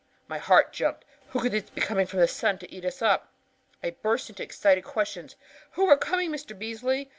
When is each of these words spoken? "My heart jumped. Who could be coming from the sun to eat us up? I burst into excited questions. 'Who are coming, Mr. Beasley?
"My 0.27 0.39
heart 0.39 0.73
jumped. 0.73 1.05
Who 1.27 1.39
could 1.41 1.51
be 1.51 1.61
coming 1.79 2.07
from 2.07 2.21
the 2.21 2.27
sun 2.27 2.57
to 2.57 2.73
eat 2.73 2.85
us 2.85 3.03
up? 3.03 3.31
I 3.83 3.91
burst 3.91 4.29
into 4.29 4.41
excited 4.41 4.83
questions. 4.83 5.35
'Who 5.73 5.85
are 5.85 5.95
coming, 5.95 6.31
Mr. 6.31 6.57
Beasley? 6.57 7.09